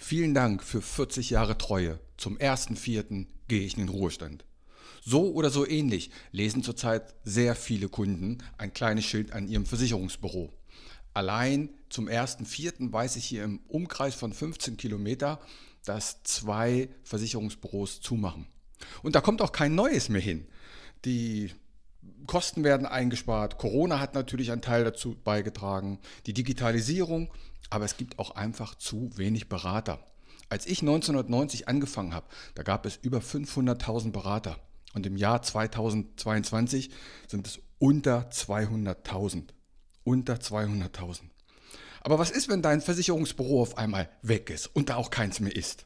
[0.00, 1.98] Vielen Dank für 40 Jahre Treue.
[2.16, 3.26] Zum 1.4.
[3.48, 4.44] gehe ich in den Ruhestand.
[5.04, 10.52] So oder so ähnlich lesen zurzeit sehr viele Kunden ein kleines Schild an ihrem Versicherungsbüro.
[11.14, 12.92] Allein zum 1.4.
[12.92, 15.40] weiß ich hier im Umkreis von 15 Kilometer,
[15.84, 18.46] dass zwei Versicherungsbüros zumachen.
[19.02, 20.46] Und da kommt auch kein neues mehr hin.
[21.04, 21.50] Die
[22.26, 23.58] Kosten werden eingespart.
[23.58, 25.98] Corona hat natürlich einen Teil dazu beigetragen.
[26.26, 27.30] Die Digitalisierung
[27.70, 30.00] aber es gibt auch einfach zu wenig Berater.
[30.48, 34.58] Als ich 1990 angefangen habe, da gab es über 500.000 Berater.
[34.94, 36.90] Und im Jahr 2022
[37.26, 39.48] sind es unter 200.000.
[40.04, 41.20] Unter 200.000.
[42.00, 45.54] Aber was ist, wenn dein Versicherungsbüro auf einmal weg ist und da auch keins mehr
[45.54, 45.84] ist?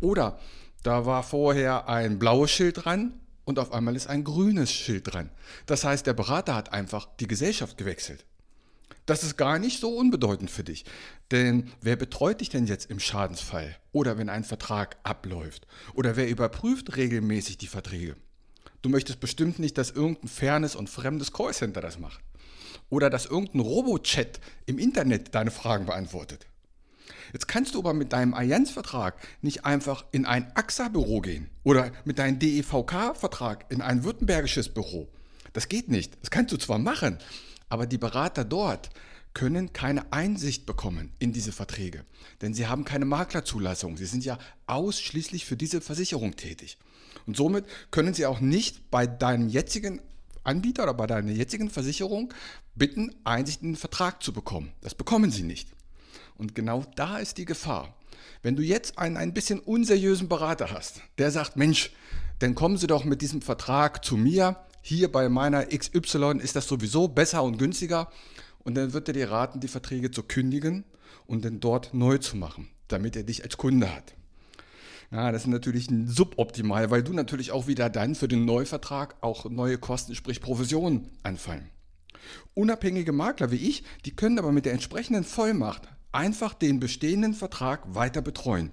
[0.00, 0.38] Oder
[0.84, 5.30] da war vorher ein blaues Schild dran und auf einmal ist ein grünes Schild dran.
[5.64, 8.26] Das heißt, der Berater hat einfach die Gesellschaft gewechselt.
[9.06, 10.84] Das ist gar nicht so unbedeutend für dich.
[11.30, 15.66] Denn wer betreut dich denn jetzt im Schadensfall oder wenn ein Vertrag abläuft?
[15.94, 18.16] Oder wer überprüft regelmäßig die Verträge?
[18.82, 22.20] Du möchtest bestimmt nicht, dass irgendein fernes und fremdes Callcenter das macht.
[22.90, 26.46] Oder dass irgendein Robochat im Internet deine Fragen beantwortet.
[27.32, 32.18] Jetzt kannst du aber mit deinem Allianzvertrag nicht einfach in ein AXA-Büro gehen oder mit
[32.18, 35.08] deinem DEVK-Vertrag in ein württembergisches Büro.
[35.52, 36.16] Das geht nicht.
[36.20, 37.18] Das kannst du zwar machen,
[37.68, 38.90] aber die Berater dort
[39.34, 42.04] können keine Einsicht bekommen in diese Verträge,
[42.40, 43.96] denn sie haben keine Maklerzulassung.
[43.96, 46.78] Sie sind ja ausschließlich für diese Versicherung tätig.
[47.26, 50.00] Und somit können sie auch nicht bei deinem jetzigen
[50.44, 52.32] Anbieter oder bei deiner jetzigen Versicherung
[52.74, 54.72] bitten, Einsicht in den Vertrag zu bekommen.
[54.80, 55.68] Das bekommen sie nicht.
[56.38, 57.94] Und genau da ist die Gefahr.
[58.42, 61.90] Wenn du jetzt einen ein bisschen unseriösen Berater hast, der sagt, Mensch,
[62.38, 66.68] dann kommen Sie doch mit diesem Vertrag zu mir, hier bei meiner XY ist das
[66.68, 68.10] sowieso besser und günstiger.
[68.60, 70.84] Und dann wird er dir raten, die Verträge zu kündigen
[71.26, 74.14] und dann dort neu zu machen, damit er dich als Kunde hat.
[75.10, 79.48] Ja, das ist natürlich suboptimal, weil du natürlich auch wieder dann für den Neuvertrag auch
[79.48, 81.70] neue Kosten, sprich Provisionen, anfallen.
[82.54, 87.94] Unabhängige Makler wie ich, die können aber mit der entsprechenden Vollmacht einfach den bestehenden Vertrag
[87.94, 88.72] weiter betreuen.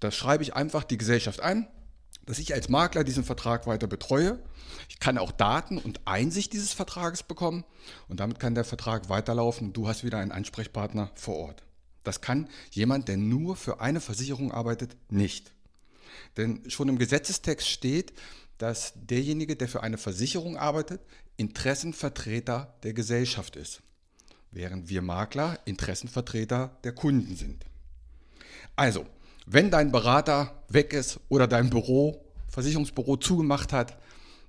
[0.00, 1.66] Da schreibe ich einfach die Gesellschaft an,
[2.26, 4.38] dass ich als Makler diesen Vertrag weiter betreue.
[4.88, 7.64] Ich kann auch Daten und Einsicht dieses Vertrages bekommen
[8.06, 9.72] und damit kann der Vertrag weiterlaufen.
[9.72, 11.62] Du hast wieder einen Ansprechpartner vor Ort.
[12.04, 15.52] Das kann jemand, der nur für eine Versicherung arbeitet, nicht.
[16.36, 18.12] Denn schon im Gesetzestext steht,
[18.58, 21.00] dass derjenige, der für eine Versicherung arbeitet,
[21.36, 23.82] Interessenvertreter der Gesellschaft ist,
[24.50, 27.64] während wir Makler Interessenvertreter der Kunden sind.
[28.76, 29.06] Also,
[29.46, 33.96] wenn dein Berater weg ist oder dein Büro, Versicherungsbüro zugemacht hat,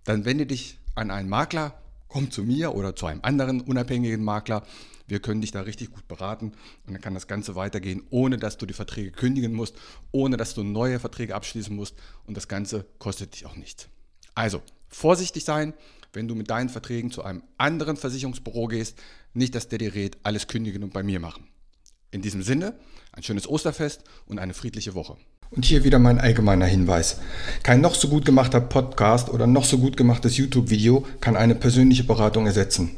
[0.04, 4.64] dann wende dich an einen Makler, komm zu mir oder zu einem anderen unabhängigen Makler.
[5.08, 6.54] Wir können dich da richtig gut beraten
[6.86, 9.76] und dann kann das Ganze weitergehen, ohne dass du die Verträge kündigen musst,
[10.12, 11.96] ohne dass du neue Verträge abschließen musst
[12.28, 13.88] und das Ganze kostet dich auch nichts.
[14.36, 15.74] Also vorsichtig sein,
[16.14, 18.98] wenn du mit deinen Verträgen zu einem anderen Versicherungsbüro gehst,
[19.34, 21.48] nicht, dass der dir rät, alles kündigen und bei mir machen.
[22.12, 22.74] In diesem Sinne,
[23.12, 25.18] ein schönes Osterfest und eine friedliche Woche.
[25.52, 27.20] Und hier wieder mein allgemeiner Hinweis.
[27.64, 32.04] Kein noch so gut gemachter Podcast oder noch so gut gemachtes YouTube-Video kann eine persönliche
[32.04, 32.98] Beratung ersetzen.